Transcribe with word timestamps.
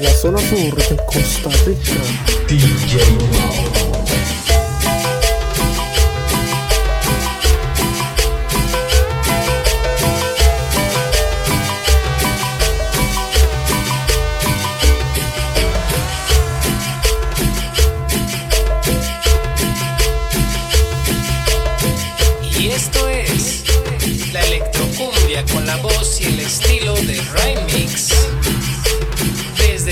la 0.00 0.12
zona 0.12 0.38
sur 0.38 0.76
de 0.76 0.96
Costa 1.06 1.50
Rica. 1.66 1.92
DJ. 2.46 2.98
Y 22.58 22.68
esto 22.68 23.08
es 23.08 23.64
la 24.32 24.40
electrocumbia 24.40 25.44
con 25.52 25.66
la 25.66 25.76
voz 25.78 26.20
y 26.20 26.24
el 26.26 26.40
estilo 26.40 26.94
de 26.94 27.20
Remix. 27.32 27.77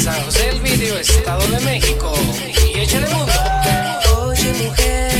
San 0.00 0.14
José 0.24 0.46
del 0.46 0.60
Video, 0.60 0.96
Estado 0.96 1.46
de 1.48 1.60
México. 1.60 2.10
Y 2.74 2.80
échale 2.80 3.06
mundo. 3.08 3.32
Oye, 4.24 4.52
mujer, 4.54 5.19